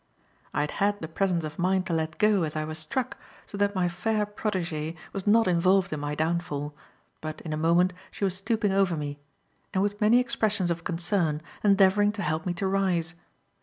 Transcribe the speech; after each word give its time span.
I 0.51 0.61
had 0.61 0.71
had 0.71 0.99
the 0.99 1.07
presence 1.07 1.43
of 1.43 1.59
mind 1.59 1.85
to 1.85 1.93
let 1.93 2.17
go, 2.17 2.41
as 2.41 2.55
I 2.55 2.65
was 2.65 2.79
struck, 2.79 3.19
so 3.45 3.55
that 3.59 3.75
my 3.75 3.87
fair 3.87 4.25
protegee 4.25 4.95
was 5.13 5.27
not 5.27 5.47
involved 5.47 5.93
in 5.93 5.99
my 5.99 6.15
downfall; 6.15 6.73
but 7.21 7.39
in 7.41 7.53
a 7.53 7.55
moment, 7.55 7.93
she 8.09 8.23
was 8.23 8.33
stooping 8.35 8.71
over 8.71 8.97
me, 8.97 9.19
and 9.75 9.83
with 9.83 10.01
many 10.01 10.17
expressions 10.17 10.71
of 10.71 10.83
concern, 10.83 11.39
endeavouring 11.63 12.11
to 12.13 12.23
help 12.23 12.47
me 12.47 12.53
to 12.55 12.65
rise. 12.67 13.13